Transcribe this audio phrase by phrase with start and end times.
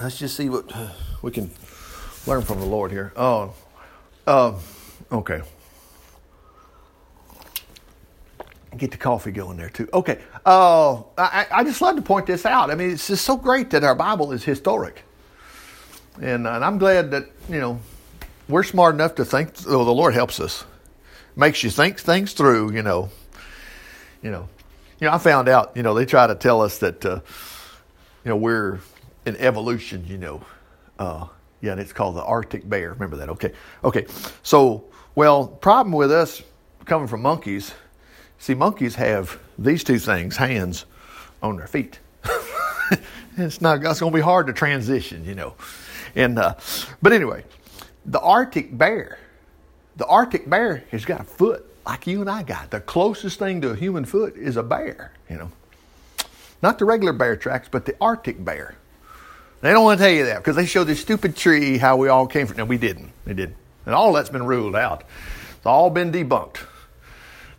[0.00, 0.70] let's just see what
[1.22, 1.50] we can
[2.26, 3.12] learn from the Lord here.
[3.16, 3.54] Oh,
[4.26, 4.54] uh,
[5.12, 5.42] okay.
[8.76, 9.88] Get the coffee going there too.
[9.92, 10.18] Okay.
[10.44, 12.70] Uh, I, I just love to point this out.
[12.70, 15.02] I mean, it's just so great that our Bible is historic.
[16.20, 17.80] And, and I'm glad that, you know,
[18.48, 20.64] we're smart enough to think, oh, the Lord helps us.
[21.36, 23.10] Makes you think things through, you know.
[24.22, 24.48] You know,
[25.00, 27.20] you know, I found out, you know, they try to tell us that, uh,
[28.24, 28.80] you know, we're
[29.26, 30.44] in evolution, you know.
[30.98, 31.26] Uh,
[31.60, 32.92] yeah, and it's called the Arctic bear.
[32.92, 33.28] Remember that?
[33.30, 33.52] Okay.
[33.82, 34.06] Okay.
[34.42, 36.42] So, well, problem with us
[36.84, 37.72] coming from monkeys,
[38.38, 40.84] see, monkeys have these two things, hands
[41.42, 41.98] on their feet.
[43.36, 45.54] it's not, it's going to be hard to transition, you know.
[46.14, 46.54] And, uh,
[47.00, 47.44] but anyway,
[48.04, 49.18] the Arctic bear,
[49.96, 52.70] the Arctic bear has got a foot like you and I got.
[52.70, 55.50] The closest thing to a human foot is a bear, you know.
[56.62, 58.76] Not the regular bear tracks, but the Arctic bear.
[59.64, 62.08] They don't want to tell you that because they show this stupid tree how we
[62.08, 62.58] all came from.
[62.58, 63.10] No, we didn't.
[63.24, 63.56] They didn't.
[63.86, 65.04] And all that's been ruled out.
[65.56, 66.58] It's all been debunked.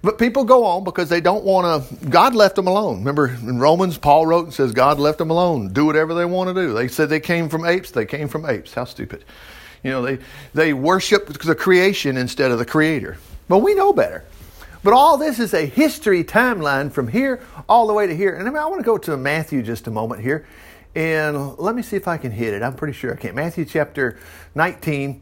[0.04, 2.06] But people go on because they don't want to.
[2.06, 3.00] God left them alone.
[3.00, 5.74] Remember in Romans, Paul wrote and says, God left them alone.
[5.74, 6.76] Do whatever they want to do.
[6.76, 7.90] They said they came from apes.
[7.90, 8.72] They came from apes.
[8.72, 9.26] How stupid.
[9.82, 10.20] You know, they,
[10.54, 13.18] they worship the creation instead of the creator.
[13.50, 14.24] But we know better.
[14.84, 18.36] But all this is a history timeline from here all the way to here.
[18.36, 20.46] And I, mean, I want to go to Matthew just a moment here.
[20.96, 22.64] And let me see if I can hit it.
[22.64, 23.36] I'm pretty sure I can.
[23.36, 24.18] Matthew chapter
[24.56, 25.22] 19.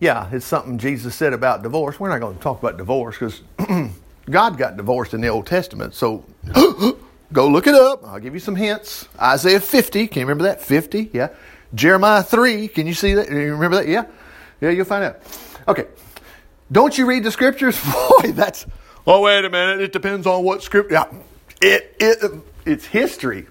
[0.00, 2.00] Yeah, it's something Jesus said about divorce.
[2.00, 3.42] We're not going to talk about divorce because
[4.30, 5.94] God got divorced in the Old Testament.
[5.94, 6.24] So
[7.32, 8.04] go look it up.
[8.04, 9.08] I'll give you some hints.
[9.20, 10.08] Isaiah 50.
[10.08, 10.60] Can you remember that?
[10.60, 11.10] 50.
[11.12, 11.28] Yeah.
[11.74, 12.66] Jeremiah 3.
[12.68, 13.30] Can you see that?
[13.30, 13.88] You remember that?
[13.88, 14.06] Yeah.
[14.60, 15.20] Yeah, you'll find out.
[15.68, 15.86] Okay.
[16.72, 17.80] Don't you read the scriptures?
[18.20, 18.66] Boy, that's.
[19.06, 19.80] Oh, wait a minute.
[19.80, 20.94] It depends on what scripture.
[20.94, 21.06] Yeah.
[21.60, 22.32] It, it,
[22.66, 23.46] it's history.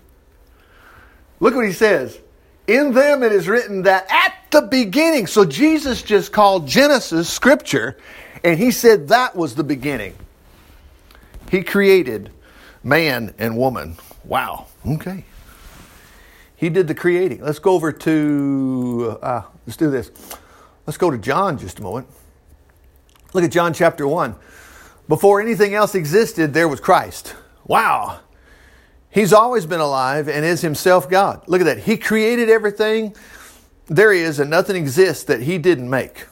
[1.39, 2.19] Look what he says.
[2.67, 7.97] In them it is written that at the beginning, so Jesus just called Genesis scripture,
[8.43, 10.15] and he said that was the beginning.
[11.51, 12.31] He created
[12.83, 13.97] man and woman.
[14.23, 14.67] Wow.
[14.87, 15.25] Okay.
[16.55, 17.41] He did the creating.
[17.41, 20.11] Let's go over to, uh, let's do this.
[20.85, 22.07] Let's go to John just a moment.
[23.33, 24.35] Look at John chapter 1.
[25.07, 27.35] Before anything else existed, there was Christ.
[27.65, 28.19] Wow.
[29.13, 31.43] He's always been alive and is himself God.
[31.47, 31.79] Look at that.
[31.79, 33.15] He created everything
[33.85, 36.25] there is, and nothing exists that he didn't make.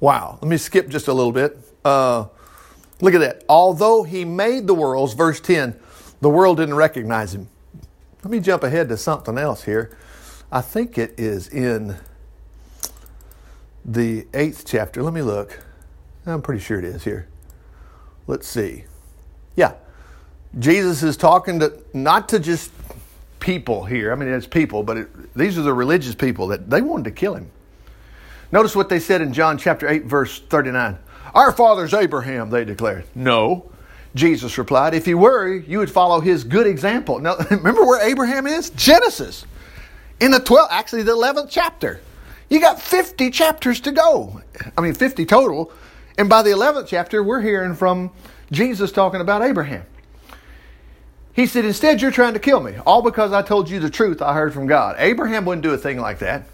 [0.00, 0.38] Wow.
[0.42, 1.56] Let me skip just a little bit.
[1.84, 2.26] Uh,
[3.00, 3.44] look at that.
[3.48, 5.78] Although he made the worlds, verse 10,
[6.20, 7.48] the world didn't recognize him.
[8.24, 9.96] Let me jump ahead to something else here.
[10.50, 11.96] I think it is in
[13.84, 15.02] the eighth chapter.
[15.02, 15.62] Let me look.
[16.26, 17.28] I'm pretty sure it is here.
[18.26, 18.84] Let's see.
[19.54, 19.74] Yeah.
[20.58, 22.70] Jesus is talking to not to just
[23.40, 24.12] people here.
[24.12, 27.10] I mean, it's people, but it, these are the religious people that they wanted to
[27.10, 27.50] kill him.
[28.52, 30.98] Notice what they said in John chapter 8, verse 39.
[31.34, 33.04] Our father's Abraham, they declared.
[33.14, 33.70] No.
[34.14, 37.18] Jesus replied, If you were, you would follow his good example.
[37.18, 38.68] Now, remember where Abraham is?
[38.70, 39.46] Genesis.
[40.20, 42.00] In the 12th, actually the 11th chapter.
[42.50, 44.42] You got 50 chapters to go.
[44.76, 45.72] I mean, 50 total.
[46.18, 48.10] And by the 11th chapter, we're hearing from
[48.50, 49.86] Jesus talking about Abraham.
[51.34, 54.20] He said, Instead, you're trying to kill me, all because I told you the truth
[54.20, 54.96] I heard from God.
[54.98, 56.44] Abraham wouldn't do a thing like that.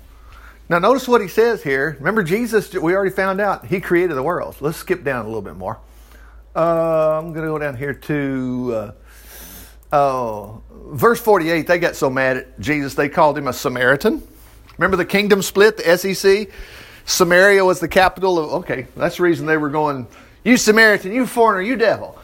[0.69, 1.97] Now, notice what he says here.
[1.99, 4.57] Remember, Jesus, we already found out, he created the world.
[4.61, 5.81] Let's skip down a little bit more.
[6.55, 8.93] Uh, I'm going to go down here to
[9.93, 11.67] uh, oh, verse 48.
[11.67, 14.23] They got so mad at Jesus, they called him a Samaritan.
[14.77, 16.51] Remember the kingdom split, the SEC?
[17.05, 20.07] Samaria was the capital of, okay, that's the reason they were going,
[20.45, 22.19] you Samaritan, you foreigner, you devil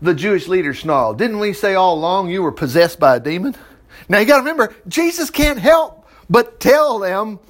[0.00, 1.18] the Jewish leaders snarled.
[1.18, 3.54] Didn't we say all along you were possessed by a demon?
[4.08, 7.40] Now you got to remember, Jesus can't help but tell them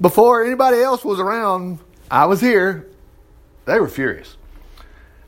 [0.00, 1.78] before anybody else was around,
[2.10, 2.88] I was here.
[3.64, 4.36] They were furious.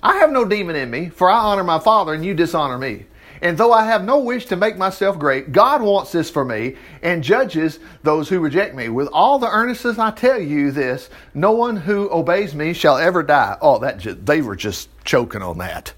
[0.02, 3.06] I have no demon in me, for I honor my Father and you dishonor me.
[3.42, 6.76] And though I have no wish to make myself great, God wants this for me
[7.02, 8.88] and judges those who reject me.
[8.88, 13.22] With all the earnestness I tell you this, no one who obeys me shall ever
[13.22, 13.56] die.
[13.60, 15.92] Oh, that just, they were just choking on that.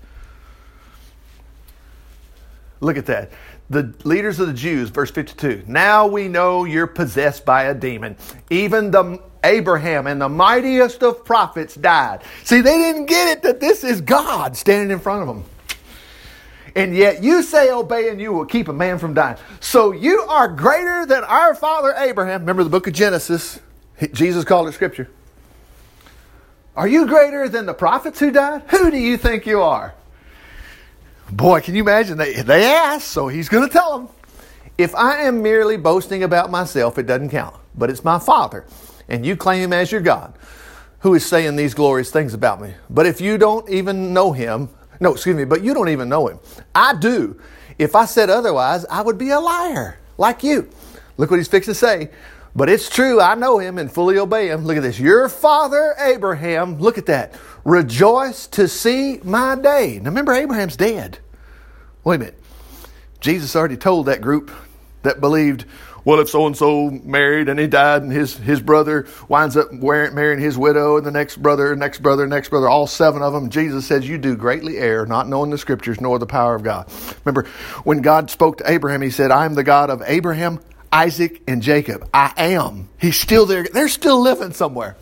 [2.80, 3.32] Look at that.
[3.70, 5.64] The leaders of the Jews, verse 52.
[5.66, 8.16] Now we know you're possessed by a demon.
[8.50, 12.22] Even the Abraham and the mightiest of prophets died.
[12.44, 15.44] See, they didn't get it that this is God standing in front of them.
[16.74, 19.36] And yet you say obey and you will keep a man from dying.
[19.60, 22.40] So you are greater than our father Abraham.
[22.40, 23.60] Remember the book of Genesis?
[24.12, 25.08] Jesus called it scripture.
[26.76, 28.62] Are you greater than the prophets who died?
[28.68, 29.94] Who do you think you are?
[31.30, 32.18] Boy, can you imagine?
[32.18, 34.08] They, they asked, so he's going to tell them.
[34.78, 37.56] If I am merely boasting about myself, it doesn't count.
[37.74, 38.64] But it's my Father,
[39.08, 40.34] and you claim him as your God,
[41.00, 42.74] who is saying these glorious things about me.
[42.88, 44.68] But if you don't even know him,
[45.00, 46.38] no, excuse me, but you don't even know him.
[46.74, 47.40] I do.
[47.78, 50.70] If I said otherwise, I would be a liar, like you.
[51.16, 52.10] Look what he's fixing to say.
[52.54, 54.64] But it's true, I know him and fully obey him.
[54.64, 54.98] Look at this.
[54.98, 57.34] Your father Abraham, look at that,
[57.64, 59.98] rejoiced to see my day.
[59.98, 61.18] Now remember, Abraham's dead.
[62.04, 62.42] Wait a minute.
[63.20, 64.50] Jesus already told that group
[65.02, 65.64] that believed,
[66.04, 69.72] well, if so and so married and he died and his, his brother winds up
[69.72, 73.50] marrying his widow and the next brother, next brother, next brother, all seven of them,
[73.50, 76.90] Jesus says, You do greatly err, not knowing the scriptures nor the power of God.
[77.24, 77.48] Remember,
[77.84, 80.60] when God spoke to Abraham, he said, I am the God of Abraham,
[80.92, 82.08] Isaac, and Jacob.
[82.12, 82.88] I am.
[82.98, 83.64] He's still there.
[83.64, 84.96] They're still living somewhere.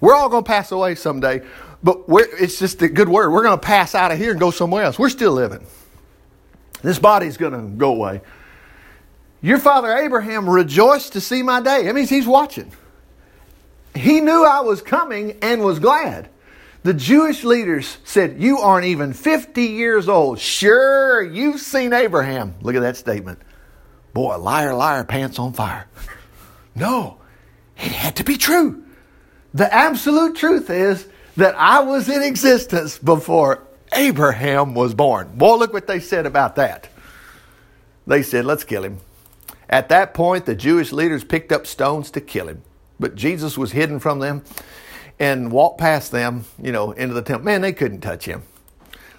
[0.00, 1.42] We're all going to pass away someday,
[1.82, 3.30] but it's just a good word.
[3.30, 4.98] We're going to pass out of here and go somewhere else.
[4.98, 5.64] We're still living.
[6.82, 8.20] This body's going to go away.
[9.40, 11.84] Your father Abraham rejoiced to see my day.
[11.84, 12.72] That means he's watching.
[13.94, 16.28] He knew I was coming and was glad.
[16.84, 20.40] The Jewish leaders said, You aren't even 50 years old.
[20.40, 22.54] Sure, you've seen Abraham.
[22.60, 23.38] Look at that statement.
[24.12, 25.86] Boy, liar, liar, pants on fire.
[26.74, 27.18] No,
[27.76, 28.84] it had to be true.
[29.54, 31.06] The absolute truth is
[31.36, 33.62] that I was in existence before
[33.94, 35.36] Abraham was born.
[35.36, 36.88] Boy, look what they said about that.
[38.06, 39.00] They said, Let's kill him.
[39.68, 42.62] At that point, the Jewish leaders picked up stones to kill him.
[43.00, 44.44] But Jesus was hidden from them
[45.18, 47.44] and walked past them, you know, into the temple.
[47.44, 48.42] Man, they couldn't touch him.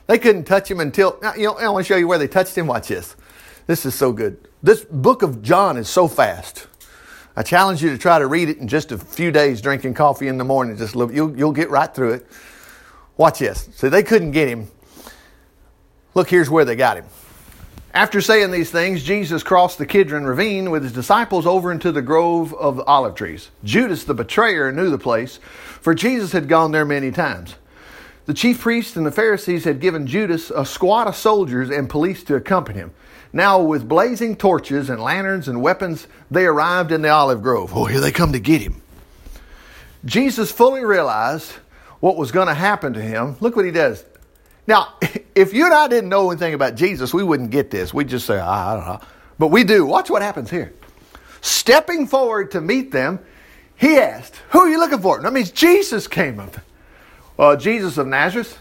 [0.07, 2.57] They couldn't touch him until, you know, I want to show you where they touched
[2.57, 2.67] him.
[2.67, 3.15] Watch this.
[3.65, 4.49] This is so good.
[4.61, 6.67] This book of John is so fast.
[7.35, 10.27] I challenge you to try to read it in just a few days, drinking coffee
[10.27, 10.77] in the morning.
[10.77, 12.27] Just look, you'll, you'll get right through it.
[13.17, 13.69] Watch this.
[13.73, 14.67] So they couldn't get him.
[16.13, 17.05] Look, here's where they got him.
[17.93, 22.01] After saying these things, Jesus crossed the Kidron ravine with his disciples over into the
[22.01, 23.51] grove of olive trees.
[23.63, 25.37] Judas, the betrayer, knew the place,
[25.79, 27.55] for Jesus had gone there many times.
[28.25, 32.23] The chief priests and the Pharisees had given Judas a squad of soldiers and police
[32.23, 32.93] to accompany him.
[33.35, 37.75] Now, with blazing torches and lanterns and weapons, they arrived in the olive grove.
[37.75, 38.83] Oh, here they come to get him.
[40.05, 41.51] Jesus fully realized
[41.99, 43.35] what was going to happen to him.
[43.39, 44.05] Look what he does.
[44.67, 44.93] Now,
[45.35, 47.91] if you and I didn't know anything about Jesus, we wouldn't get this.
[47.91, 49.07] We'd just say, ah, I don't know.
[49.39, 49.83] But we do.
[49.83, 50.71] Watch what happens here.
[51.41, 53.19] Stepping forward to meet them,
[53.75, 55.19] he asked, Who are you looking for?
[55.21, 56.55] That means Jesus came up.
[57.37, 58.59] Uh, Jesus of Nazareth.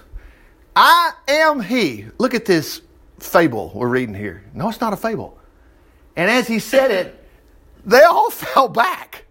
[0.75, 2.07] I am he.
[2.19, 2.81] Look at this
[3.23, 4.45] fable we're reading here.
[4.55, 5.39] No, it's not a fable.
[6.17, 7.29] And as he said it,
[7.85, 9.25] they all fell back.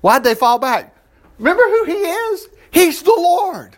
[0.00, 0.96] Why'd they fall back?
[1.38, 2.48] Remember who he is?
[2.70, 3.76] He's the Lord.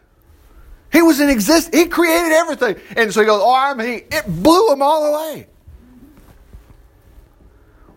[0.90, 1.74] He was in existence.
[1.76, 2.76] He created everything.
[2.96, 4.04] And so he goes, Oh, I'm he.
[4.10, 5.46] It blew him all away.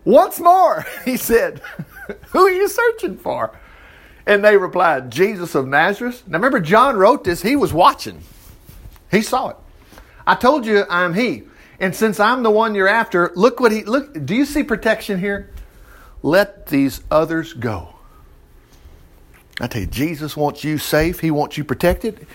[0.04, 1.60] Once more, he said,
[2.28, 3.58] Who are you searching for?
[4.26, 6.22] And they replied, Jesus of Nazareth.
[6.28, 7.42] Now remember, John wrote this.
[7.42, 8.22] He was watching,
[9.10, 9.56] he saw it.
[10.26, 11.44] I told you I'm He.
[11.80, 15.18] And since I'm the one you're after, look what He, look, do you see protection
[15.18, 15.50] here?
[16.22, 17.94] Let these others go.
[19.60, 22.26] I tell you, Jesus wants you safe, He wants you protected,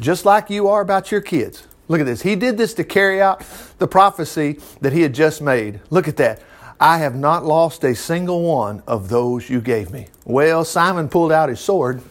[0.00, 1.66] just like you are about your kids.
[1.88, 2.22] Look at this.
[2.22, 3.42] He did this to carry out
[3.78, 5.80] the prophecy that He had just made.
[5.90, 6.42] Look at that.
[6.80, 10.06] I have not lost a single one of those you gave me.
[10.24, 12.02] Well, Simon pulled out his sword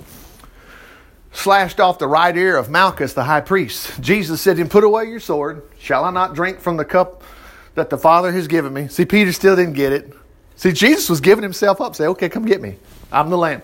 [1.38, 4.02] slashed off the right ear of Malchus, the high priest.
[4.02, 5.64] Jesus said to him, Put away your sword.
[5.80, 7.24] Shall I not drink from the cup
[7.76, 8.88] that the Father has given me?
[8.88, 10.12] See, Peter still didn't get it.
[10.56, 11.96] See, Jesus was giving himself up.
[11.96, 12.78] Say, Okay, come get me.
[13.12, 13.62] I'm the Lamb.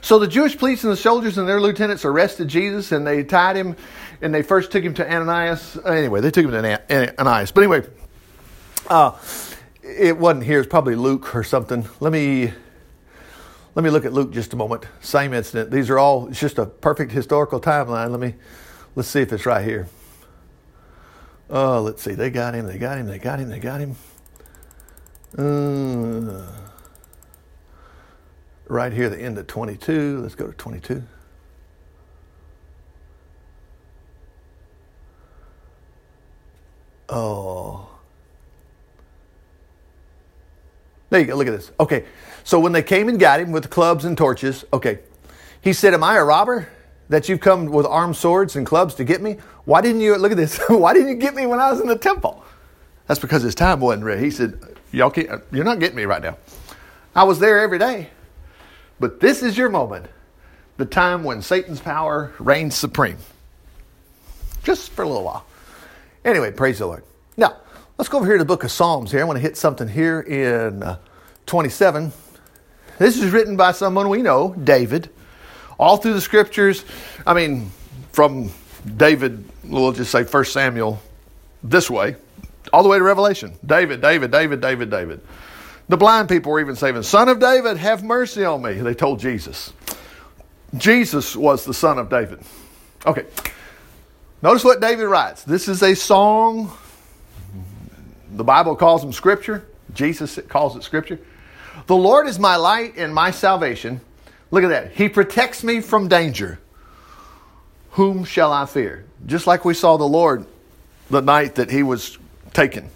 [0.00, 3.54] So the Jewish police and the soldiers and their lieutenants arrested Jesus and they tied
[3.54, 3.76] him
[4.22, 5.76] and they first took him to Ananias.
[5.84, 7.50] Anyway, they took him to Ananias.
[7.50, 7.86] But anyway,
[8.88, 9.18] uh,
[9.82, 10.60] it wasn't here.
[10.60, 11.86] It's probably Luke or something.
[12.00, 12.52] Let me
[13.74, 14.84] let me look at Luke just a moment.
[15.00, 15.70] Same incident.
[15.70, 18.10] These are all, it's just a perfect historical timeline.
[18.10, 18.34] Let me,
[18.96, 19.88] let's see if it's right here.
[21.48, 22.14] Oh, let's see.
[22.14, 23.96] They got him, they got him, they got him, they got him.
[25.36, 26.46] Uh,
[28.68, 30.20] right here, the end of 22.
[30.20, 31.02] Let's go to 22.
[37.08, 37.89] Oh.
[41.10, 41.36] There you go.
[41.36, 41.70] Look at this.
[41.78, 42.04] Okay.
[42.44, 45.00] So when they came and got him with clubs and torches, okay,
[45.60, 46.68] he said, Am I a robber
[47.08, 49.36] that you've come with armed swords and clubs to get me?
[49.64, 51.88] Why didn't you, look at this, why didn't you get me when I was in
[51.88, 52.42] the temple?
[53.06, 54.22] That's because his time wasn't ready.
[54.22, 54.58] He said,
[54.92, 56.38] Y'all can't, you're not getting me right now.
[57.14, 58.10] I was there every day.
[58.98, 60.06] But this is your moment,
[60.76, 63.16] the time when Satan's power reigns supreme.
[64.62, 65.46] Just for a little while.
[66.24, 67.02] Anyway, praise the Lord.
[67.36, 67.56] Now,
[68.00, 69.20] Let's go over here to the book of Psalms here.
[69.20, 70.96] I want to hit something here in uh,
[71.44, 72.10] 27.
[72.96, 75.10] This is written by someone we know, David.
[75.78, 76.82] All through the scriptures,
[77.26, 77.70] I mean,
[78.12, 78.52] from
[78.96, 80.98] David, we'll just say 1 Samuel
[81.62, 82.16] this way,
[82.72, 83.52] all the way to Revelation.
[83.66, 85.20] David, David, David, David, David.
[85.90, 88.72] The blind people were even saying, Son of David, have mercy on me.
[88.80, 89.74] They told Jesus.
[90.74, 92.40] Jesus was the son of David.
[93.04, 93.26] Okay.
[94.40, 95.44] Notice what David writes.
[95.44, 96.72] This is a song.
[98.30, 99.66] The Bible calls them scripture.
[99.94, 101.18] Jesus calls it scripture.
[101.86, 104.00] The Lord is my light and my salvation.
[104.50, 104.92] Look at that.
[104.92, 106.58] He protects me from danger.
[107.92, 109.04] Whom shall I fear?
[109.26, 110.46] Just like we saw the Lord
[111.10, 112.18] the night that he was
[112.52, 112.88] taken.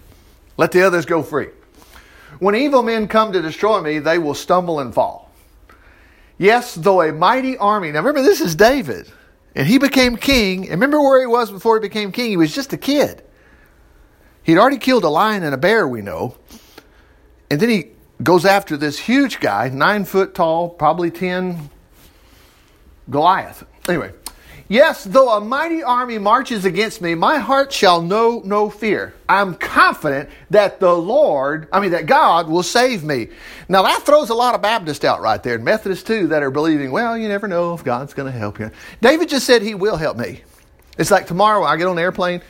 [0.57, 1.49] Let the others go free.
[2.39, 5.31] When evil men come to destroy me, they will stumble and fall.
[6.39, 7.93] Yes, though a mighty army.
[7.93, 9.11] Now remember, this is David.
[9.55, 10.63] And he became king.
[10.63, 12.31] And remember where he was before he became king?
[12.31, 13.23] He was just a kid.
[14.45, 16.37] He'd already killed a lion and a bear, we know.
[17.51, 17.87] And then he
[18.23, 21.71] goes after this huge guy, nine foot tall, probably 10,
[23.11, 23.65] Goliath.
[23.89, 24.13] Anyway,
[24.67, 29.13] Yes, though a mighty army marches against me, my heart shall know no fear.
[29.29, 33.29] I'm confident that the Lord, I mean, that God will save me.
[33.69, 36.51] Now that throws a lot of Baptists out right there, and Methodists too, that are
[36.51, 38.71] believing, well, you never know if God's going to help you.
[39.03, 40.43] David just said he will help me.
[40.97, 42.41] It's like tomorrow I get on the airplane,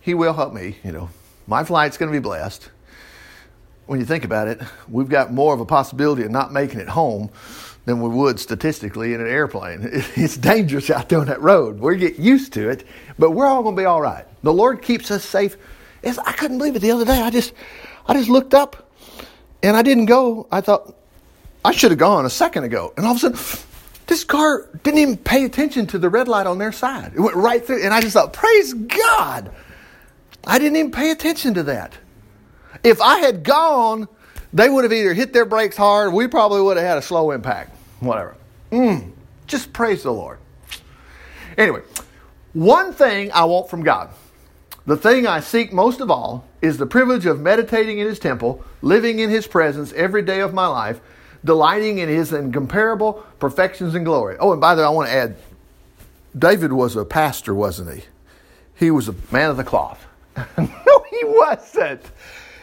[0.00, 0.78] he will help me.
[0.82, 1.10] You know,
[1.46, 2.70] my flight's going to be blessed.
[3.86, 6.88] When you think about it, we've got more of a possibility of not making it
[6.88, 7.30] home
[7.84, 9.88] than we would statistically in an airplane.
[10.16, 11.80] It's dangerous out there on that road.
[11.80, 12.86] We get used to it,
[13.18, 14.24] but we're all going to be all right.
[14.42, 15.56] The Lord keeps us safe.
[16.02, 17.20] It's, I couldn't believe it the other day.
[17.20, 17.52] I just,
[18.06, 18.90] I just looked up,
[19.62, 20.46] and I didn't go.
[20.50, 20.94] I thought
[21.64, 23.66] I should have gone a second ago, and all of a sudden,
[24.06, 27.12] this car didn't even pay attention to the red light on their side.
[27.14, 29.52] It went right through, and I just thought, praise God!
[30.44, 31.94] I didn't even pay attention to that.
[32.82, 34.08] If I had gone
[34.52, 37.30] they would have either hit their brakes hard, we probably would have had a slow
[37.30, 38.36] impact, whatever.
[38.70, 39.12] Mm,
[39.46, 40.38] just praise the Lord.
[41.56, 41.80] Anyway,
[42.52, 44.10] one thing I want from God,
[44.84, 48.62] the thing I seek most of all, is the privilege of meditating in His temple,
[48.82, 51.00] living in His presence every day of my life,
[51.44, 54.36] delighting in His incomparable perfections and glory.
[54.38, 55.36] Oh, and by the way, I want to add
[56.36, 58.04] David was a pastor, wasn't he?
[58.74, 60.06] He was a man of the cloth.
[60.58, 62.02] no, he wasn't.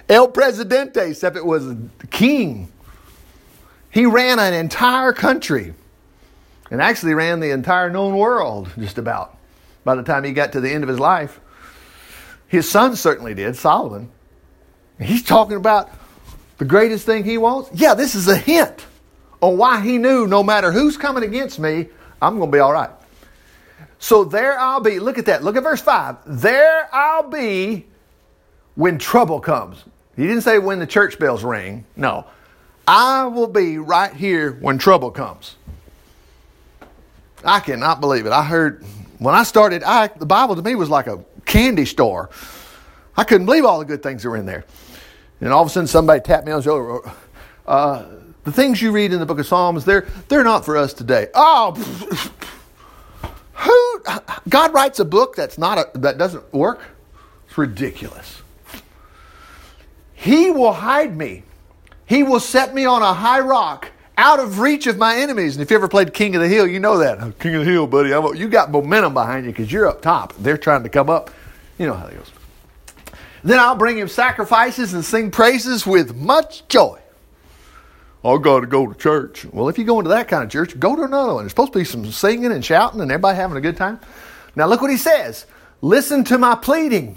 [0.08, 1.76] El Presidente, except it was
[2.10, 2.72] king.
[3.92, 5.74] He ran an entire country
[6.72, 9.38] and actually ran the entire known world, just about,
[9.84, 11.40] by the time he got to the end of his life.
[12.48, 14.12] His son certainly did, Solomon.
[15.00, 15.90] He's talking about
[16.58, 17.70] the greatest thing he wants.
[17.74, 18.86] Yeah, this is a hint
[19.42, 21.88] on why he knew no matter who's coming against me,
[22.22, 22.90] I'm going to be all right.
[24.00, 25.00] So there I'll be.
[25.00, 25.44] Look at that.
[25.44, 26.42] Look at verse 5.
[26.42, 27.86] There I'll be
[28.76, 29.84] when trouble comes.
[30.16, 31.86] He didn't say when the church bells ring.
[31.96, 32.26] No.
[32.88, 35.56] I will be right here when trouble comes.
[37.46, 38.32] I cannot believe it.
[38.32, 38.84] I heard
[39.20, 42.30] when I started, I, the Bible to me was like a candy store.
[43.16, 44.66] I couldn't believe all the good things that were in there.
[45.42, 47.12] And all of a sudden, somebody tapped me on the shoulder.
[47.66, 48.06] Uh,
[48.46, 51.28] the things you read in the book of Psalms, they're, they're not for us today.
[51.34, 51.76] Oh,
[53.60, 54.04] who?
[54.48, 56.82] God writes a book that's not a, that doesn't work?
[57.48, 58.42] It's ridiculous.
[60.14, 61.44] He will hide me.
[62.06, 65.56] He will set me on a high rock out of reach of my enemies.
[65.56, 67.18] And if you ever played King of the Hill, you know that.
[67.40, 68.14] King of the Hill, buddy.
[68.14, 70.34] I'm, you got momentum behind you because you're up top.
[70.38, 71.32] They're trying to come up.
[71.78, 72.32] You know how it goes.
[73.44, 76.99] Then I'll bring him sacrifices and sing praises with much joy.
[78.24, 79.46] I got to go to church.
[79.46, 81.44] Well, if you go into that kind of church, go to another one.
[81.44, 84.00] There's supposed to be some singing and shouting and everybody having a good time.
[84.56, 85.46] Now, look what he says
[85.82, 87.16] Listen to my pleading.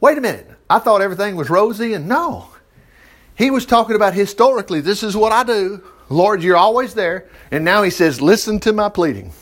[0.00, 0.48] Wait a minute.
[0.70, 2.48] I thought everything was rosy, and no.
[3.34, 5.82] He was talking about historically, this is what I do.
[6.08, 7.28] Lord, you're always there.
[7.50, 9.32] And now he says, listen to my pleading.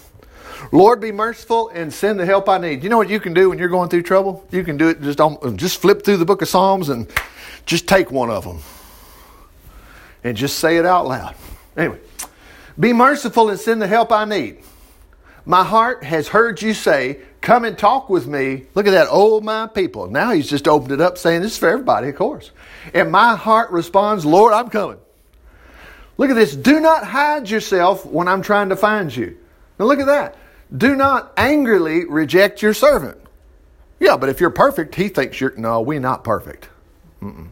[0.73, 2.83] Lord, be merciful and send the help I need.
[2.83, 4.47] You know what you can do when you're going through trouble?
[4.51, 7.11] You can do it just on, just flip through the book of Psalms and
[7.67, 8.61] just take one of them
[10.27, 11.37] and just say it out loud.
[11.77, 12.01] Anyway,
[12.79, 14.59] be merciful and send the help I need.
[15.45, 18.65] My heart has heard you say, Come and talk with me.
[18.75, 20.09] Look at that, oh my people.
[20.09, 22.51] Now he's just opened it up saying this is for everybody, of course.
[22.93, 24.99] And my heart responds, Lord, I'm coming.
[26.19, 26.57] Look at this.
[26.57, 29.39] Do not hide yourself when I'm trying to find you.
[29.79, 30.37] Now look at that.
[30.77, 33.21] Do not angrily reject your servant.
[34.01, 35.57] Yeah, but if you're perfect, he thinks you're.
[35.57, 36.69] No, we're not perfect.
[37.23, 37.51] Mm-mm.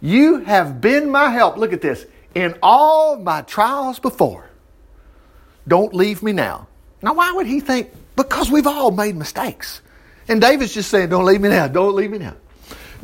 [0.00, 1.56] You have been my help.
[1.56, 2.06] Look at this.
[2.34, 4.48] In all my trials before.
[5.66, 6.68] Don't leave me now.
[7.02, 9.82] Now, why would he think because we've all made mistakes.
[10.26, 12.34] And David's just saying, Don't leave me now, don't leave me now.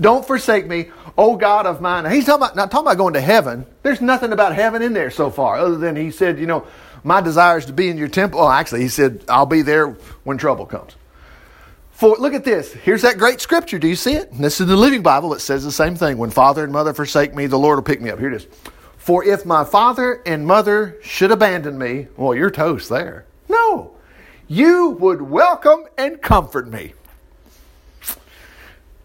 [0.00, 2.10] Don't forsake me, O God of mine.
[2.10, 3.66] He's talking about, not talking about going to heaven.
[3.82, 6.66] There's nothing about heaven in there so far, other than he said, you know,
[7.04, 8.40] my desire is to be in your temple.
[8.40, 9.88] Oh, actually, he said, I'll be there
[10.24, 10.96] when trouble comes.
[12.02, 12.72] For look at this.
[12.72, 13.78] Here's that great scripture.
[13.78, 14.32] Do you see it?
[14.32, 15.34] this is the Living Bible.
[15.34, 16.18] It says the same thing.
[16.18, 18.18] When father and mother forsake me, the Lord will pick me up.
[18.18, 18.48] Here it is.
[18.96, 23.26] For if my father and mother should abandon me, well, you're toast there.
[23.48, 23.94] No.
[24.48, 26.94] You would welcome and comfort me.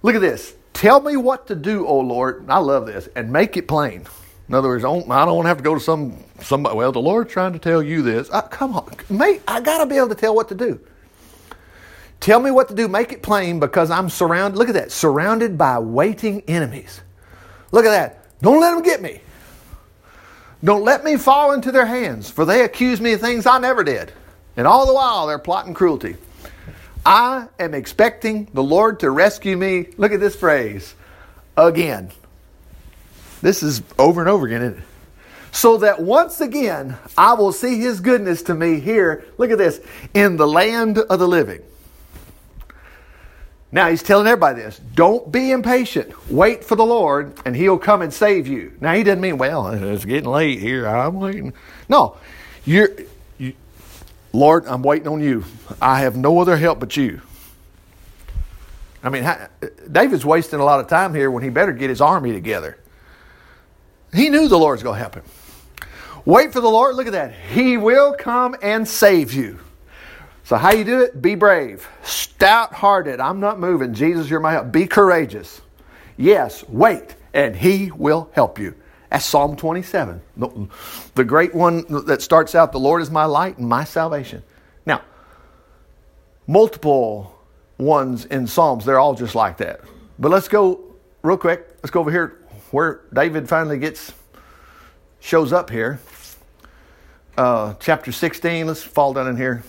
[0.02, 0.56] Look at this.
[0.74, 2.50] Tell me what to do, O Lord.
[2.50, 3.10] I love this.
[3.16, 4.08] And make it plain.
[4.50, 6.76] In other words, I don't, want to have to go to some somebody.
[6.76, 8.28] Well, the Lord's trying to tell you this.
[8.32, 9.44] I, come on, mate.
[9.48, 10.80] I got to be able to tell what to do.
[12.20, 12.88] Tell me what to do.
[12.88, 14.58] Make it plain because I'm surrounded.
[14.58, 14.92] Look at that.
[14.92, 17.02] Surrounded by waiting enemies.
[17.72, 18.42] Look at that.
[18.42, 19.22] Don't let them get me.
[20.64, 23.84] Don't let me fall into their hands, for they accuse me of things I never
[23.84, 24.12] did.
[24.56, 26.16] And all the while, they're plotting cruelty.
[27.06, 29.88] I am expecting the Lord to rescue me.
[29.98, 30.96] Look at this phrase
[31.56, 32.12] again.
[33.42, 34.84] This is over and over again,
[35.52, 39.26] So that once again I will see his goodness to me here.
[39.38, 39.80] Look at this
[40.14, 41.62] in the land of the living.
[43.72, 44.80] Now he's telling everybody this.
[44.96, 46.32] Don't be impatient.
[46.32, 48.74] Wait for the Lord and he'll come and save you.
[48.80, 50.88] Now he doesn't mean, well, it's getting late here.
[50.88, 51.54] I'm waiting.
[51.90, 52.18] No.
[52.66, 52.90] You're
[53.38, 53.54] you,
[54.34, 55.44] Lord, I'm waiting on you.
[55.82, 57.22] I have no other help but you.
[59.04, 59.30] I mean,
[59.92, 62.78] David's wasting a lot of time here when he better get his army together.
[64.14, 65.24] He knew the Lord's going to help him.
[66.26, 66.96] Wait for the Lord.
[66.96, 67.34] Look at that.
[67.34, 69.60] He will come and save you.
[70.48, 71.22] So how you do it?
[71.22, 73.20] Be brave, stout-hearted.
[73.20, 73.94] I'm not moving.
[73.94, 74.72] Jesus, you're my help.
[74.72, 75.60] Be courageous.
[76.16, 78.74] Yes, wait, and He will help you.
[79.10, 80.22] That's Psalm 27,
[81.16, 84.42] the, great one that starts out, "The Lord is my light and my salvation."
[84.86, 85.02] Now,
[86.48, 87.38] multiple
[87.78, 89.82] ones in Psalms, they're all just like that.
[90.18, 90.80] But let's go
[91.24, 91.68] real quick.
[91.84, 92.40] Let's go over here
[92.72, 94.14] where David finally gets
[95.20, 96.00] shows up here.
[97.38, 98.66] Uh, chapter 16.
[98.66, 99.62] Let's fall down in here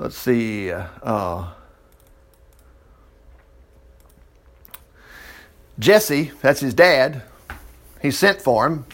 [0.00, 0.72] let's see.
[0.72, 1.52] Uh,
[5.78, 7.22] Jesse, that's his dad,
[8.00, 8.86] he sent for him.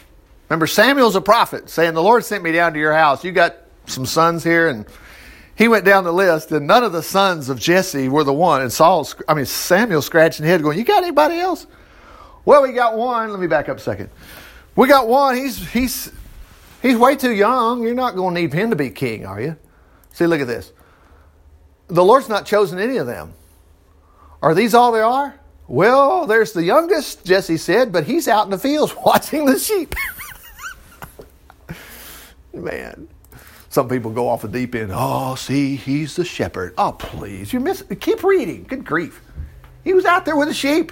[0.49, 3.23] Remember, Samuel's a prophet saying, The Lord sent me down to your house.
[3.23, 4.67] You got some sons here.
[4.67, 4.85] And
[5.55, 8.61] he went down the list, and none of the sons of Jesse were the one.
[8.61, 11.67] And Saul, I mean, Samuel scratching his head going, You got anybody else?
[12.45, 13.31] Well, we got one.
[13.31, 14.09] Let me back up a second.
[14.75, 15.35] We got one.
[15.35, 16.11] He's, he's,
[16.81, 17.81] he's way too young.
[17.81, 19.57] You're not going to need him to be king, are you?
[20.11, 20.71] See, look at this
[21.87, 23.33] the Lord's not chosen any of them.
[24.41, 25.39] Are these all there are?
[25.67, 29.95] Well, there's the youngest, Jesse said, but he's out in the fields watching the sheep.
[32.53, 33.07] Man,
[33.69, 34.91] some people go off the deep end.
[34.93, 36.73] Oh, see, he's the shepherd.
[36.77, 37.83] Oh, please, you miss.
[37.99, 38.63] Keep reading.
[38.63, 39.21] Good grief,
[39.83, 40.91] he was out there with the sheep.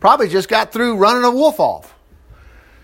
[0.00, 1.94] Probably just got through running a wolf off.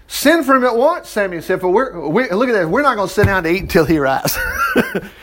[0.07, 1.61] Send for him at once, Samuel said.
[1.61, 2.69] For we're, we, look at that.
[2.69, 4.39] We're not going to sit down to eat until he arrives.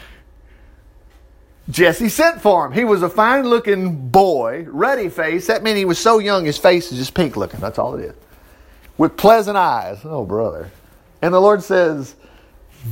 [1.69, 2.71] Jesse sent for him.
[2.71, 5.47] He was a fine looking boy, ruddy face.
[5.47, 7.59] That meant he was so young his face is just pink looking.
[7.59, 8.15] That's all it is.
[8.97, 9.99] With pleasant eyes.
[10.03, 10.71] Oh, brother.
[11.21, 12.15] And the Lord says,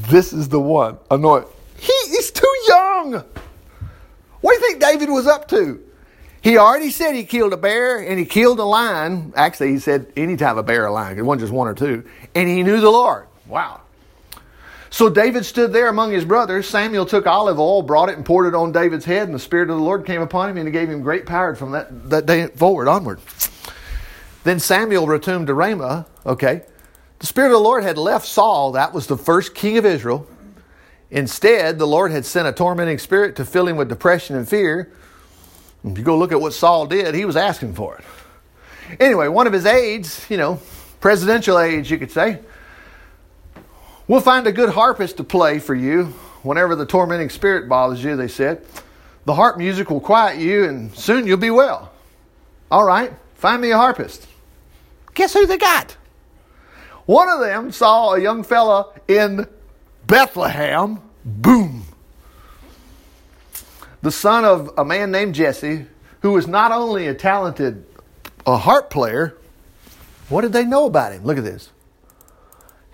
[0.10, 0.98] This is the one.
[1.10, 1.48] Anoint.
[1.78, 3.24] He is too young.
[4.42, 5.82] What do you think David was up to?
[6.42, 9.34] He already said he killed a bear and he killed a lion.
[9.36, 12.08] Actually, he said anytime a bear or lion, it wasn't just one or two.
[12.36, 13.26] And he knew the Lord.
[13.48, 13.82] Wow.
[14.96, 16.70] So David stood there among his brothers.
[16.70, 19.70] Samuel took olive oil, brought it, and poured it on David's head, and the Spirit
[19.70, 22.26] of the Lord came upon him, and he gave him great power from that, that
[22.26, 23.20] day forward onward.
[24.46, 26.06] Then Samuel returned to Ramah.
[26.26, 26.62] Okay.
[27.20, 30.30] The Spirit of the Lord had left Saul, that was the first king of Israel.
[31.12, 34.94] Instead, the Lord had sent a tormenting spirit to fill him with depression and fear.
[35.84, 38.06] If you go look at what Saul did, he was asking for it.
[39.02, 40.62] Anyway, one of his aides, you know,
[41.02, 42.40] presidential aides, you could say,
[44.08, 46.14] We'll find a good harpist to play for you
[46.44, 48.64] whenever the tormenting spirit bothers you, they said.
[49.26, 51.92] The harp music will quiet you and soon you'll be well.
[52.70, 54.28] All right, find me a harpist.
[55.16, 55.98] Guess who they got?
[57.08, 59.48] One of them saw a young fella in
[60.06, 61.00] Bethlehem.
[61.24, 61.86] Boom.
[64.04, 65.88] The son of a man named Jesse,
[66.22, 67.86] who was not only a talented
[68.46, 69.36] a harp player,
[70.30, 71.24] what did they know about him?
[71.24, 71.72] Look at this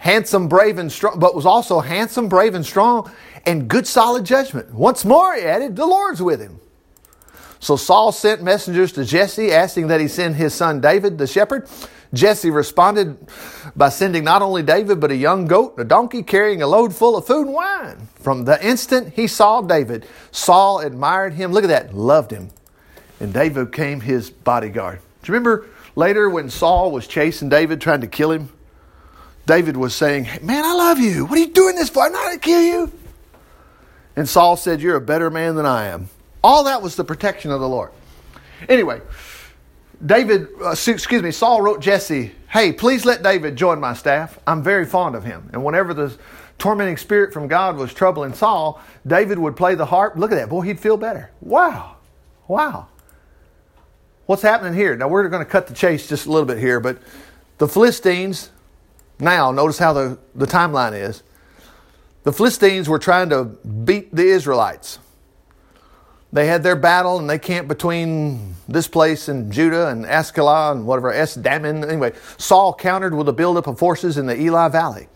[0.02, 3.10] handsome, brave, and strong, but was also handsome, brave, and strong,
[3.46, 4.74] and good solid judgment.
[4.74, 6.60] Once more, he added, the Lord's with him.
[7.60, 11.70] So Saul sent messengers to Jesse asking that he send his son David, the shepherd.
[12.16, 13.16] Jesse responded
[13.76, 16.96] by sending not only David, but a young goat, and a donkey carrying a load
[16.96, 18.08] full of food and wine.
[18.16, 21.52] From the instant he saw David, Saul admired him.
[21.52, 22.50] Look at that, loved him.
[23.20, 25.00] and David became his bodyguard.
[25.22, 28.50] Do you remember later when Saul was chasing David, trying to kill him?
[29.46, 31.26] David was saying, Man, I love you.
[31.26, 32.04] What are you doing this for?
[32.04, 32.92] I'm not going to kill you.
[34.16, 36.10] And Saul said, You're a better man than I am.
[36.44, 37.92] All that was the protection of the Lord.
[38.70, 39.02] Anyway,
[40.06, 44.40] David, uh, excuse me, Saul wrote Jesse, Hey, please let David join my staff.
[44.46, 45.50] I'm very fond of him.
[45.54, 46.18] And whenever the
[46.58, 50.16] tormenting spirit from God was troubling Saul, David would play the harp.
[50.16, 50.50] Look at that.
[50.50, 51.32] Boy, he'd feel better.
[51.42, 51.96] Wow.
[52.48, 52.88] Wow.
[54.26, 54.96] What's happening here?
[54.96, 57.00] Now, we're going to cut the chase just a little bit here, but
[57.58, 58.52] the Philistines,
[59.22, 61.22] now, notice how the, the timeline is.
[62.24, 65.00] The Philistines were trying to beat the Israelites.
[66.34, 70.88] They had their battle and they camped between this place and Judah and Ascalon and
[70.88, 71.88] whatever, Es Damin.
[71.88, 75.08] Anyway, Saul countered with a buildup of forces in the Elah Valley.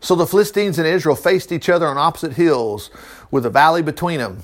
[0.00, 2.90] So the Philistines and Israel faced each other on opposite hills
[3.30, 4.42] with a valley between them.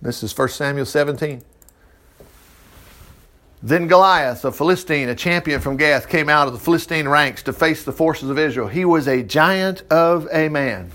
[0.00, 1.42] This is 1 Samuel 17.
[3.64, 7.52] Then Goliath, a Philistine, a champion from Gath, came out of the Philistine ranks to
[7.52, 8.66] face the forces of Israel.
[8.66, 10.90] He was a giant of a man,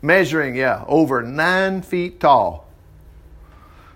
[0.00, 2.68] measuring, yeah, over nine feet tall.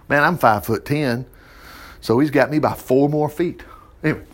[0.08, 1.26] Man, I'm five foot ten,
[2.00, 3.62] so he's got me by four more feet.
[4.02, 4.24] Anyway,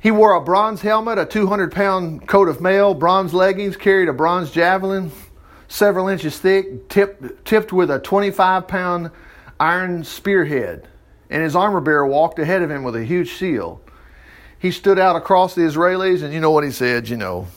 [0.00, 4.12] he wore a bronze helmet, a 200 pound coat of mail, bronze leggings, carried a
[4.12, 5.10] bronze javelin,
[5.66, 9.10] several inches thick, tipped, tipped with a 25 pound
[9.58, 10.86] iron spearhead
[11.32, 13.80] and his armor bearer walked ahead of him with a huge shield.
[14.58, 17.48] He stood out across the Israelis, and you know what he said, you know,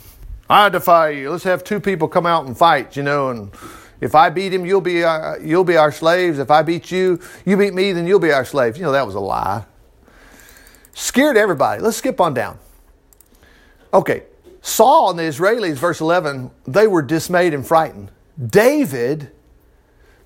[0.49, 1.29] I defy you.
[1.29, 3.51] Let's have two people come out and fight, you know, and
[3.99, 6.39] if I beat him, you'll be our, you'll be our slaves.
[6.39, 8.77] If I beat you, you beat me, then you'll be our slaves.
[8.77, 9.65] You know that was a lie.
[10.93, 11.81] Scared everybody.
[11.81, 12.57] Let's skip on down.
[13.93, 14.23] Okay,
[14.61, 18.09] Saul and the Israelis, verse 11, they were dismayed and frightened.
[18.41, 19.31] David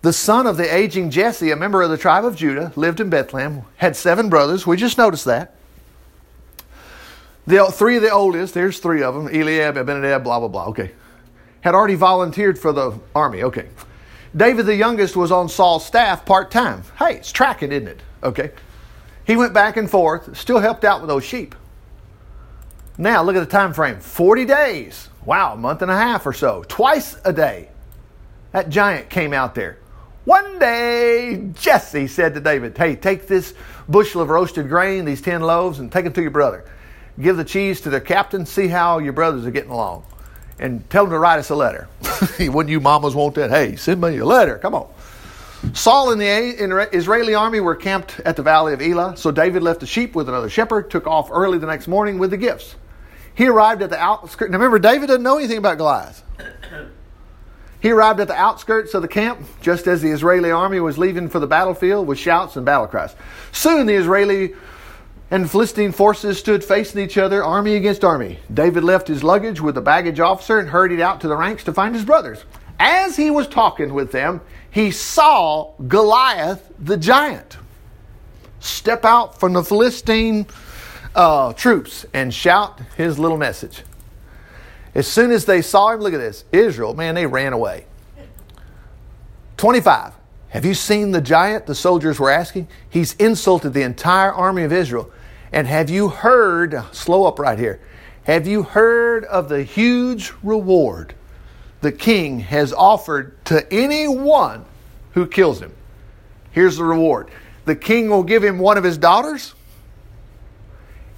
[0.01, 3.09] the son of the aging Jesse, a member of the tribe of Judah, lived in
[3.09, 4.65] Bethlehem, had seven brothers.
[4.65, 5.55] We just noticed that.
[7.47, 10.67] The three of the oldest, there's three of them Eliab, Abinadab, blah, blah, blah.
[10.67, 10.91] Okay.
[11.61, 13.43] Had already volunteered for the army.
[13.43, 13.67] Okay.
[14.35, 16.83] David, the youngest, was on Saul's staff part time.
[16.97, 18.01] Hey, it's tracking, isn't it?
[18.23, 18.51] Okay.
[19.25, 21.55] He went back and forth, still helped out with those sheep.
[22.97, 25.09] Now, look at the time frame 40 days.
[25.25, 26.63] Wow, a month and a half or so.
[26.67, 27.69] Twice a day.
[28.51, 29.77] That giant came out there.
[30.25, 33.53] One day, Jesse said to David, Hey, take this
[33.87, 36.65] bushel of roasted grain, these 10 loaves, and take them to your brother.
[37.19, 40.05] Give the cheese to the captain, see how your brothers are getting along.
[40.59, 41.87] And tell them to write us a letter.
[42.39, 43.49] Wouldn't you mamas want that?
[43.49, 44.57] Hey, send me a letter.
[44.57, 44.89] Come on.
[45.73, 49.81] Saul and the Israeli army were camped at the valley of Elah, so David left
[49.81, 52.75] the sheep with another shepherd, took off early the next morning with the gifts.
[53.35, 54.51] He arrived at the outskirts.
[54.51, 56.23] Now remember, David doesn't know anything about Goliath.
[57.81, 61.29] He arrived at the outskirts of the camp just as the Israeli army was leaving
[61.29, 63.15] for the battlefield with shouts and battle cries.
[63.51, 64.53] Soon the Israeli
[65.31, 68.39] and Philistine forces stood facing each other, army against army.
[68.53, 71.73] David left his luggage with the baggage officer and hurried out to the ranks to
[71.73, 72.43] find his brothers.
[72.79, 77.57] As he was talking with them, he saw Goliath the giant
[78.59, 80.47] step out from the Philistine
[81.15, 83.83] uh, troops and shout his little message.
[84.95, 87.85] As soon as they saw him, look at this Israel, man, they ran away.
[89.57, 90.13] 25.
[90.49, 91.67] Have you seen the giant?
[91.67, 92.67] The soldiers were asking.
[92.89, 95.11] He's insulted the entire army of Israel.
[95.51, 97.79] And have you heard, slow up right here,
[98.23, 101.13] have you heard of the huge reward
[101.81, 104.65] the king has offered to anyone
[105.13, 105.73] who kills him?
[106.51, 107.29] Here's the reward
[107.65, 109.53] the king will give him one of his daughters,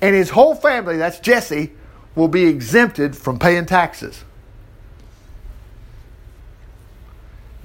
[0.02, 1.72] and his whole family, that's Jesse,
[2.16, 4.24] will be exempted from paying taxes.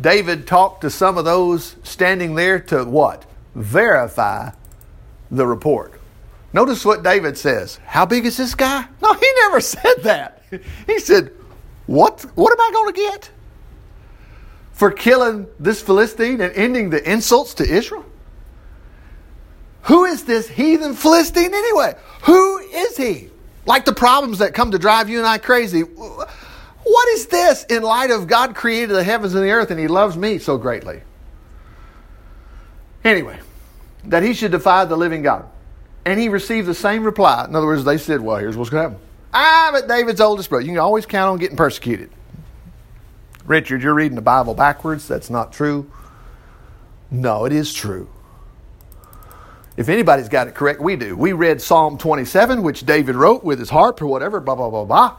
[0.01, 3.25] David talked to some of those standing there to what?
[3.55, 4.51] Verify
[5.31, 5.99] the report.
[6.53, 7.81] Notice what David says.
[7.87, 8.87] How big is this guy?
[9.03, 10.43] No, he never said that.
[10.87, 11.33] He said,
[11.87, 13.31] What, what am I going to get?
[14.73, 18.05] For killing this Philistine and ending the insults to Israel?
[19.83, 21.95] Who is this heathen Philistine anyway?
[22.25, 23.31] Who is he?
[23.67, 25.81] Like the problems that come to drive you and I crazy.
[25.83, 29.89] What is this in light of God created the heavens and the earth and He
[29.89, 31.03] loves me so greatly?
[33.07, 33.39] Anyway,
[34.07, 35.49] that he should defy the living God.
[36.05, 37.45] And he received the same reply.
[37.45, 39.07] In other words, they said, Well, here's what's going to happen.
[39.33, 40.65] Ah, I'm at David's oldest brother.
[40.65, 42.11] You can always count on getting persecuted.
[43.45, 45.07] Richard, you're reading the Bible backwards.
[45.07, 45.89] That's not true.
[47.11, 48.09] No, it is true.
[49.77, 51.17] If anybody's got it correct, we do.
[51.17, 54.85] We read Psalm 27, which David wrote with his harp or whatever, blah, blah, blah,
[54.85, 55.17] blah.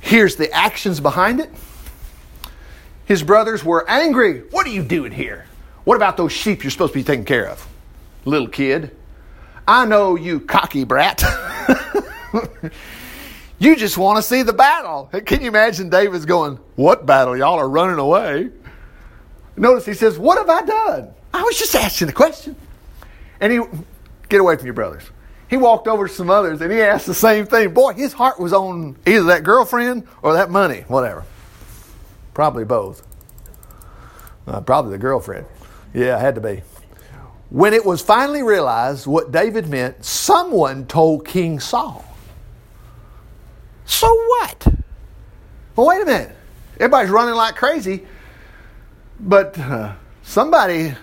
[0.00, 1.50] Here's the actions behind it.
[3.04, 4.40] His brothers were angry.
[4.50, 5.46] What are you doing here?
[5.84, 7.66] What about those sheep you're supposed to be taking care of?
[8.28, 8.94] little kid.
[9.66, 11.22] I know you cocky brat.
[13.58, 15.10] you just want to see the battle.
[15.26, 17.36] Can you imagine David's going, What battle?
[17.36, 18.50] Y'all are running away.
[19.56, 21.10] Notice he says, What have I done?
[21.34, 22.56] I was just asking the question.
[23.40, 23.60] And he,
[24.28, 25.04] get away from your brothers.
[25.48, 27.72] He walked over to some others and he asked the same thing.
[27.72, 31.24] Boy, his heart was on either that girlfriend or that money, whatever.
[32.34, 33.02] Probably both.
[34.46, 35.46] Uh, probably the girlfriend.
[35.94, 36.62] Yeah, had to be.
[37.50, 42.04] When it was finally realized what David meant, someone told King Saul.
[43.86, 44.68] So what?
[45.74, 46.36] Well, wait a minute.
[46.74, 48.06] Everybody's running like crazy,
[49.18, 50.94] but uh, somebody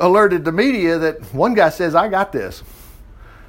[0.00, 2.62] alerted the media that one guy says, "I got this."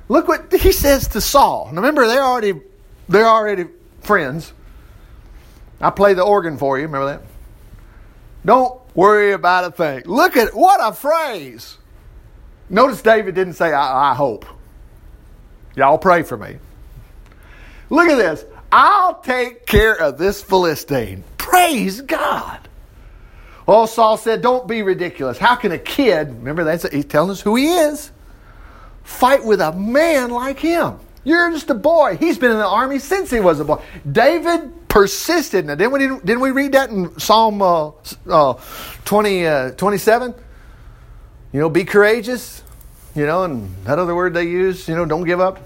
[0.07, 1.69] Look what he says to Saul.
[1.71, 2.61] Now remember, they're already
[3.09, 3.65] they're already
[4.01, 4.53] friends.
[5.81, 6.85] I play the organ for you.
[6.85, 7.21] Remember that?
[8.45, 10.03] Don't worry about a thing.
[10.05, 11.77] Look at what a phrase.
[12.69, 14.45] Notice David didn't say, I, I hope.
[15.75, 16.57] Y'all pray for me.
[17.89, 18.45] Look at this.
[18.71, 21.23] I'll take care of this Philistine.
[21.37, 22.67] Praise God.
[23.67, 25.37] Oh, Saul said, Don't be ridiculous.
[25.37, 28.11] How can a kid, remember that's he's telling us who he is,
[29.03, 30.99] fight with a man like him?
[31.23, 32.17] You're just a boy.
[32.17, 33.81] He's been in the army since he was a boy.
[34.09, 35.65] David persisted.
[35.65, 37.91] Now, didn't we, didn't we read that in Psalm uh,
[38.29, 38.53] uh,
[39.05, 40.35] 20, uh, 27?
[41.51, 42.61] You know, be courageous.
[43.15, 45.57] You know, and that other word they use, you know, don't give up.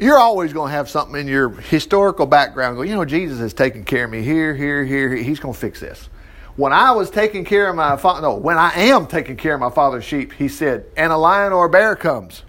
[0.00, 3.52] You're always going to have something in your historical background go, you know, Jesus has
[3.52, 5.14] taken care of me here, here, here.
[5.14, 6.08] He's going to fix this.
[6.56, 9.60] When I was taking care of my father, no, when I am taking care of
[9.60, 12.44] my father's sheep, he said, and a lion or a bear comes.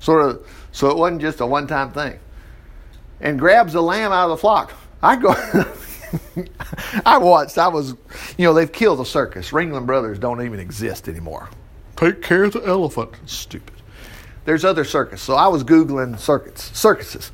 [0.00, 2.18] Sort of, so it wasn't just a one time thing.
[3.20, 4.72] And grabs a lamb out of the flock.
[5.02, 5.34] I go,
[7.04, 7.90] I watched, I was,
[8.38, 9.50] you know, they've killed the circus.
[9.50, 11.50] Ringling Brothers don't even exist anymore.
[11.96, 13.12] Take care of the elephant.
[13.26, 13.83] Stupid
[14.44, 15.22] there's other circus.
[15.22, 17.30] So I was Googling circuits, circuses.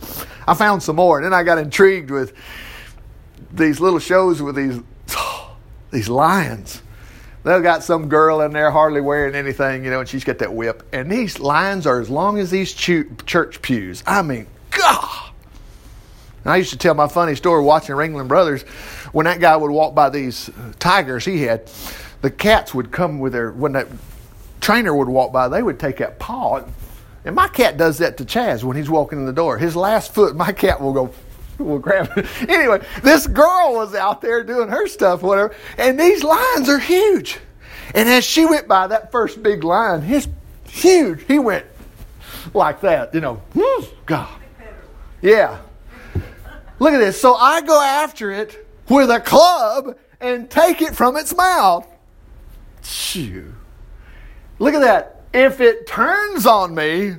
[0.47, 2.33] I found some more, and then I got intrigued with
[3.53, 4.81] these little shows with these,
[5.91, 6.83] these lions.
[7.43, 10.53] They've got some girl in there hardly wearing anything, you know, and she's got that
[10.53, 10.87] whip.
[10.93, 14.05] And these lions are as long as these church pews.
[14.07, 15.31] I mean, God.
[16.45, 18.63] And I used to tell my funny story watching Ringling Brothers.
[19.13, 21.71] When that guy would walk by these uh, tigers he had,
[22.21, 23.89] the cats would come with their, when that
[24.61, 26.73] trainer would walk by, they would take that paw and
[27.25, 29.59] my cat does that to Chaz when he's walking in the door.
[29.59, 31.11] His last foot, my cat will go,
[31.59, 32.27] will grab it.
[32.49, 37.39] Anyway, this girl was out there doing her stuff, whatever, and these lions are huge.
[37.95, 40.29] And as she went by that first big lion, his
[40.65, 41.67] huge, he went
[42.55, 43.43] like that, you know.
[43.59, 44.41] Hmm, God.
[45.23, 45.61] Yeah.
[46.79, 47.21] Look at this.
[47.21, 51.87] So I go after it with a club and take it from its mouth.
[52.83, 53.53] Shoo.
[54.59, 55.20] Look at that.
[55.33, 57.15] If it turns on me,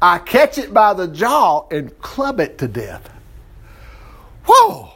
[0.00, 3.10] I catch it by the jaw and club it to death.
[4.46, 4.92] Whoa!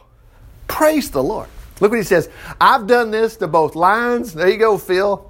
[0.69, 1.49] Praise the Lord.
[1.81, 2.31] Look what he says.
[2.61, 4.33] I've done this to both lions.
[4.33, 5.29] There you go, Phil.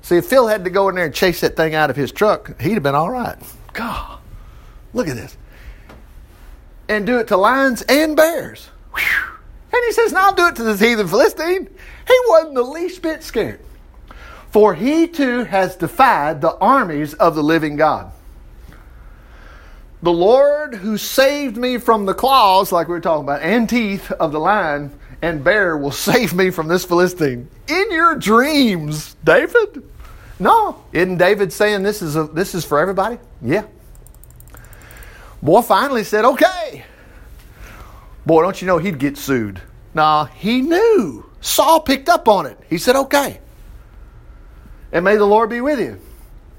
[0.00, 2.10] See, if Phil had to go in there and chase that thing out of his
[2.10, 3.36] truck, he'd have been all right.
[3.74, 4.18] God,
[4.94, 5.36] look at this.
[6.88, 8.70] And do it to lions and bears.
[8.94, 9.32] Whew.
[9.70, 11.68] And he says, "Now I'll do it to this heathen Philistine.
[12.06, 13.60] He wasn't the least bit scared.
[14.50, 18.12] For he too has defied the armies of the living God.
[20.00, 24.10] The Lord who saved me from the claws, like we were talking about, and teeth
[24.12, 27.48] of the lion and bear will save me from this Philistine.
[27.66, 29.82] In your dreams, David?
[30.38, 30.82] No.
[30.92, 33.18] Isn't David saying this is, a, this is for everybody?
[33.42, 33.64] Yeah.
[35.42, 36.84] Boy finally said, okay.
[38.24, 39.60] Boy, don't you know he'd get sued?
[39.94, 41.28] Nah, he knew.
[41.40, 42.58] Saul picked up on it.
[42.70, 43.40] He said, okay
[44.92, 46.00] and may the Lord be with you.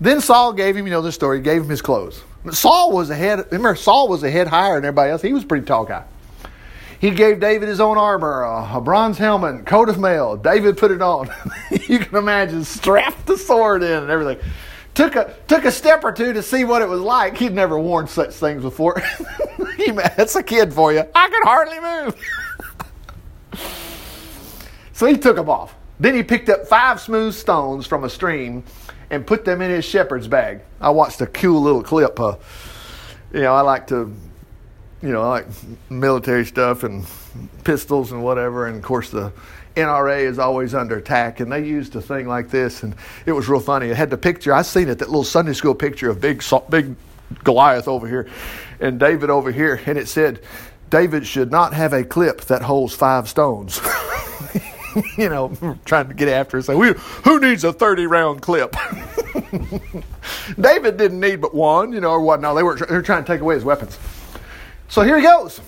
[0.01, 2.21] Then Saul gave him, you know the story, gave him his clothes.
[2.51, 5.21] Saul was a head, remember, Saul was a head higher than everybody else.
[5.21, 6.05] He was a pretty tall guy.
[6.99, 10.35] He gave David his own armor, a, bronze helmet, coat of mail.
[10.35, 11.29] David put it on.
[11.87, 14.37] you can imagine, strapped the sword in and everything.
[14.95, 17.37] Took a, took a step or two to see what it was like.
[17.37, 19.01] He'd never worn such things before.
[20.17, 21.03] That's a kid for you.
[21.15, 22.15] I could hardly move.
[24.93, 25.73] so he took them off.
[25.99, 28.63] Then he picked up five smooth stones from a stream
[29.09, 30.61] and put them in his shepherd's bag.
[30.79, 32.19] I watched a cool little clip.
[32.19, 32.35] Uh,
[33.33, 34.13] you know, I like to,
[35.01, 35.47] you know, I like
[35.89, 37.05] military stuff and
[37.63, 38.67] pistols and whatever.
[38.67, 39.33] And of course, the
[39.75, 43.47] NRA is always under attack, and they used a thing like this, and it was
[43.47, 43.87] real funny.
[43.87, 44.53] It had the picture.
[44.53, 46.95] I seen it, that little Sunday school picture of big, big
[47.43, 48.27] Goliath over here,
[48.79, 50.41] and David over here, and it said,
[50.89, 53.79] "David should not have a clip that holds five stones."
[55.17, 56.65] you know, trying to get after us.
[56.67, 58.75] Say, we, who needs a 30 round clip?
[60.59, 62.41] David didn't need but one, you know, or what?
[62.41, 63.97] No, they were, they were trying to take away his weapons.
[64.87, 65.61] So here he goes.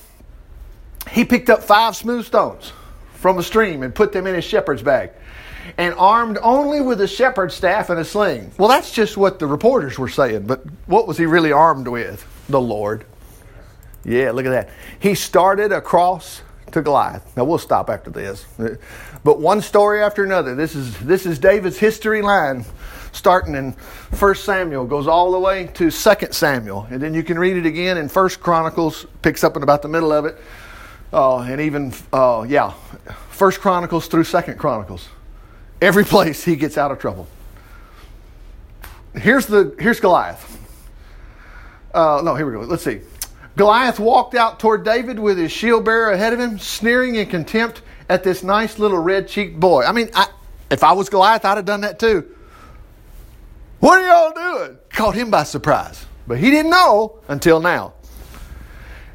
[1.09, 2.73] He picked up five smooth stones
[3.15, 5.11] from a stream and put them in his shepherd's bag
[5.77, 8.51] and armed only with a shepherd's staff and a sling.
[8.57, 12.25] Well, that's just what the reporters were saying, but what was he really armed with?
[12.49, 13.05] The Lord.
[14.03, 14.69] Yeah, look at that.
[14.99, 17.35] He started across to Goliath.
[17.35, 18.45] Now we'll stop after this.
[19.23, 20.55] But one story after another.
[20.55, 22.65] This is this is David's history line
[23.11, 23.73] starting in
[24.17, 26.87] 1 Samuel goes all the way to 2 Samuel.
[26.89, 29.89] And then you can read it again in 1 Chronicles picks up in about the
[29.89, 30.37] middle of it.
[31.13, 35.09] Uh, and even uh, yeah, 1 Chronicles through 2 Chronicles.
[35.81, 37.27] Every place he gets out of trouble.
[39.13, 40.57] Here's the here's Goliath.
[41.93, 42.61] Uh, no, here we go.
[42.61, 43.01] Let's see.
[43.55, 47.81] Goliath walked out toward David with his shield bearer ahead of him, sneering in contempt
[48.09, 49.83] at this nice little red cheeked boy.
[49.83, 50.27] I mean, I,
[50.69, 52.33] if I was Goliath, I'd have done that too.
[53.79, 54.77] What are y'all doing?
[54.89, 56.05] Caught him by surprise.
[56.27, 57.93] But he didn't know until now.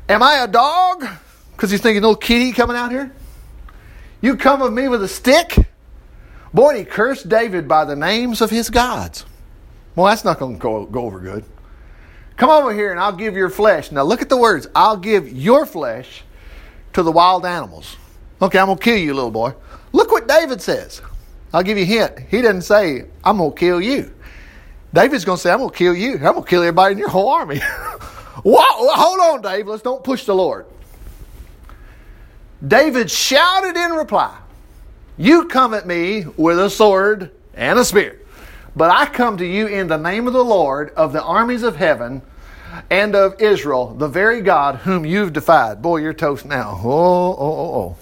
[0.08, 1.06] Am I a dog?
[1.52, 3.12] Because he's thinking, little kitty coming out here?
[4.20, 5.56] You come with me with a stick?
[6.52, 9.24] Boy, he cursed David by the names of his gods.
[9.94, 11.44] Well, that's not going to go, go over good.
[12.36, 13.90] Come over here and I'll give your flesh.
[13.90, 14.66] Now look at the words.
[14.74, 16.22] I'll give your flesh
[16.92, 17.96] to the wild animals.
[18.40, 19.54] Okay, I'm going to kill you, little boy.
[19.92, 21.00] Look what David says.
[21.52, 22.18] I'll give you a hint.
[22.28, 24.12] He doesn't say, I'm going to kill you.
[24.92, 26.14] David's going to say, I'm going to kill you.
[26.14, 27.58] I'm going to kill everybody in your whole army.
[28.42, 29.66] Whoa, hold on, Dave.
[29.66, 30.66] Let's don't push the Lord.
[32.66, 34.36] David shouted in reply,
[35.16, 38.20] You come at me with a sword and a spear.
[38.76, 41.76] But I come to you in the name of the Lord of the armies of
[41.76, 42.20] heaven
[42.90, 45.80] and of Israel, the very God whom you've defied.
[45.80, 46.78] Boy, you're toast now.
[46.84, 47.74] Oh, oh, oh, oh.
[47.74, 47.96] oh.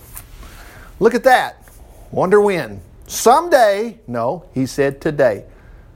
[0.99, 1.65] Look at that.
[2.11, 2.81] Wonder when.
[3.07, 5.45] Someday, no, he said today.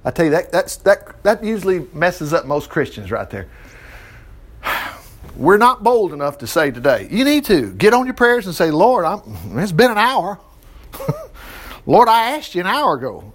[0.04, 3.48] I tell you that that's that that usually messes up most Christians right there.
[5.36, 7.08] We're not bold enough to say today.
[7.10, 10.38] You need to get on your prayers and say, Lord, I'm, it's been an hour.
[11.86, 13.32] Lord, I asked you an hour ago.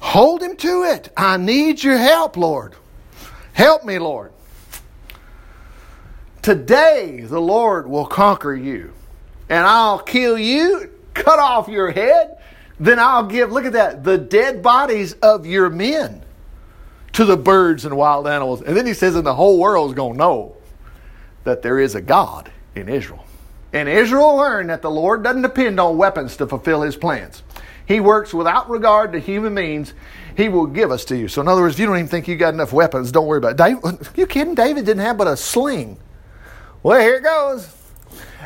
[0.00, 1.12] Hold him to it.
[1.16, 2.74] I need your help, Lord.
[3.52, 4.32] Help me, Lord.
[6.42, 8.92] Today, the Lord will conquer you,
[9.48, 12.38] and I'll kill you, cut off your head.
[12.80, 16.22] Then I'll give, look at that, the dead bodies of your men
[17.14, 18.62] to the birds and wild animals.
[18.62, 20.56] And then he says, and the whole world's going to know
[21.42, 23.24] that there is a God in Israel.
[23.72, 27.42] And Israel learned that the Lord doesn't depend on weapons to fulfill his plans.
[27.88, 29.94] He works without regard to human means.
[30.36, 31.26] He will give us to you.
[31.26, 33.38] So, in other words, if you don't even think you got enough weapons, don't worry
[33.38, 33.56] about it.
[33.56, 34.54] David, you kidding?
[34.54, 35.98] David didn't have but a sling.
[36.82, 37.74] Well, here it goes.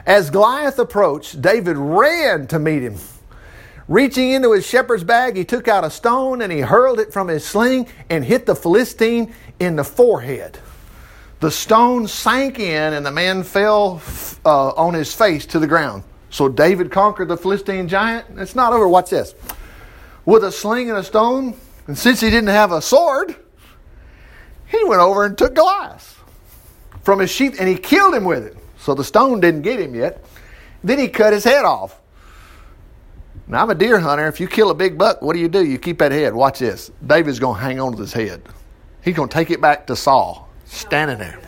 [0.06, 2.96] As Goliath approached, David ran to meet him.
[3.88, 7.26] Reaching into his shepherd's bag, he took out a stone and he hurled it from
[7.26, 10.56] his sling and hit the Philistine in the forehead.
[11.40, 14.00] The stone sank in and the man fell
[14.44, 16.04] uh, on his face to the ground.
[16.32, 18.26] So David conquered the Philistine giant.
[18.38, 18.88] It's not over.
[18.88, 19.34] Watch this.
[20.24, 21.54] With a sling and a stone,
[21.86, 23.36] and since he didn't have a sword,
[24.66, 26.22] he went over and took Goliath
[27.02, 28.56] from his sheath and he killed him with it.
[28.78, 30.24] So the stone didn't get him yet.
[30.82, 32.00] Then he cut his head off.
[33.46, 34.26] Now I'm a deer hunter.
[34.26, 35.62] If you kill a big buck, what do you do?
[35.62, 36.34] You keep that head.
[36.34, 36.90] Watch this.
[37.06, 38.40] David's going to hang on to his head.
[39.04, 41.38] He's going to take it back to Saul, standing there.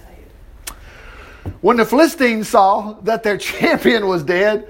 [1.63, 4.69] When the Philistines saw that their champion was dead,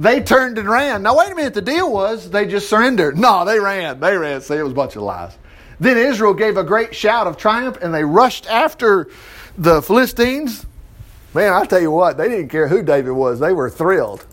[0.00, 1.02] they turned and ran.
[1.02, 1.52] Now, wait a minute.
[1.52, 3.18] The deal was they just surrendered.
[3.18, 4.00] No, they ran.
[4.00, 4.40] They ran.
[4.40, 5.36] See, it was a bunch of lies.
[5.78, 9.10] Then Israel gave a great shout of triumph and they rushed after
[9.58, 10.64] the Philistines.
[11.34, 13.40] Man, I'll tell you what, they didn't care who David was.
[13.40, 14.24] They were thrilled.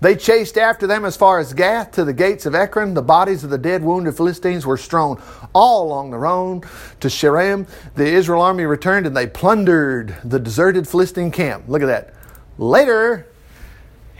[0.00, 2.94] They chased after them as far as Gath to the gates of Ekron.
[2.94, 5.20] The bodies of the dead, wounded Philistines were strewn
[5.52, 6.62] all along the road
[7.00, 7.68] to Shaaraim.
[7.96, 11.64] The Israel army returned and they plundered the deserted Philistine camp.
[11.66, 12.14] Look at that.
[12.56, 13.26] Later,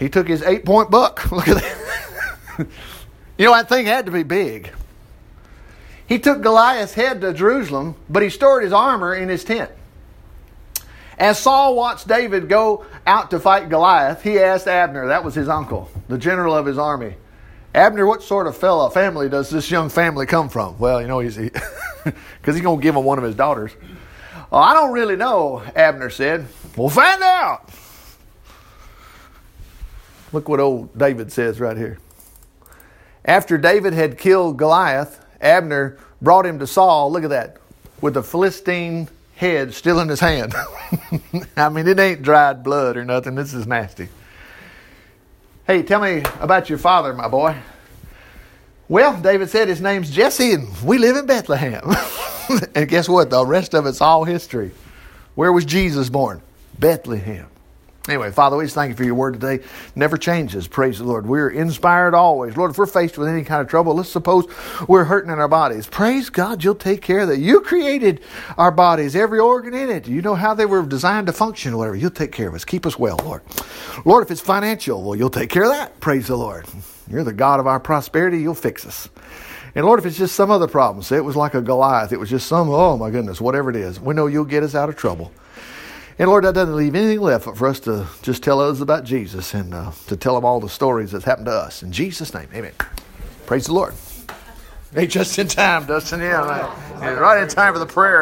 [0.03, 1.31] he took his eight point buck.
[1.33, 2.67] Look at that.
[3.39, 4.73] you know, that thing had to be big.
[6.07, 9.71] He took Goliath's head to Jerusalem, but he stored his armor in his tent.
[11.17, 15.49] As Saul watched David go out to fight Goliath, he asked Abner, that was his
[15.49, 17.15] uncle, the general of his army,
[17.75, 20.79] Abner, what sort of fellow family does this young family come from?
[20.79, 21.63] Well, you know, he's because
[22.05, 22.13] he,
[22.53, 23.71] he's going to give him one of his daughters.
[24.51, 26.47] I don't really know, Abner said.
[26.77, 27.71] We'll find out.
[30.33, 31.99] Look what old David says right here.
[33.25, 37.13] After David had killed Goliath, Abner brought him to Saul.
[37.13, 37.59] Look at that,
[38.01, 40.55] with the Philistine head still in his hand.
[41.57, 43.35] I mean, it ain't dried blood or nothing.
[43.35, 44.09] This is nasty.
[45.67, 47.57] Hey, tell me about your father, my boy.
[48.89, 51.83] Well, David said his name's Jesse and we live in Bethlehem.
[52.75, 53.31] and guess what?
[53.31, 54.73] The rest of it's all history.
[55.35, 56.43] Where was Jesus born?
[56.79, 57.47] Bethlehem.
[58.09, 59.65] Anyway, Father, we just thank you for your word today.
[59.95, 60.67] Never changes.
[60.67, 61.25] Praise the Lord.
[61.25, 62.57] We're inspired always.
[62.57, 64.47] Lord, if we're faced with any kind of trouble, let's suppose
[64.89, 65.87] we're hurting in our bodies.
[65.87, 67.39] Praise God, you'll take care of that.
[67.39, 68.21] You created
[68.59, 70.09] our bodies, every organ in it.
[70.09, 71.95] You know how they were designed to function, whatever.
[71.95, 72.65] You'll take care of us.
[72.65, 73.43] Keep us well, Lord.
[74.05, 76.01] Lord, if it's financial, well, you'll take care of that.
[76.01, 76.67] Praise the Lord.
[77.09, 78.41] You're the God of our prosperity.
[78.41, 79.09] You'll fix us.
[79.77, 82.19] And Lord, if it's just some other problem, say it was like a Goliath, it
[82.19, 84.89] was just some, oh my goodness, whatever it is, we know you'll get us out
[84.89, 85.33] of trouble.
[86.19, 89.05] And Lord, that doesn't leave anything left but for us to just tell others about
[89.05, 91.83] Jesus and uh, to tell them all the stories that's happened to us.
[91.83, 92.73] In Jesus' name, amen.
[93.47, 93.95] Praise the Lord.
[94.95, 96.21] Hey, just in time, Dustin.
[96.21, 96.45] Yeah,
[97.01, 97.19] right.
[97.19, 98.21] right in time for the prayer.